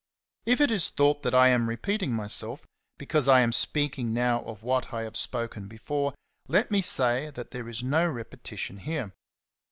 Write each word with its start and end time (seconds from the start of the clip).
If 0.47 0.59
it 0.61 0.71
is 0.71 0.89
thought 0.89 1.21
that 1.21 1.35
I 1.35 1.49
am 1.49 1.69
repeating 1.69 2.11
myself 2.15 2.65
because 2.97 3.27
I 3.27 3.41
am 3.41 3.51
speaking 3.51 4.15
now 4.15 4.41
of 4.45 4.63
what 4.63 4.91
I 4.91 5.03
have 5.03 5.15
spoken 5.15 5.67
before, 5.67 6.15
let 6.47 6.71
me 6.71 6.81
say 6.81 7.29
that 7.29 7.51
there 7.51 7.69
is 7.69 7.83
no 7.83 8.09
repetition 8.09 8.77
here. 8.77 9.11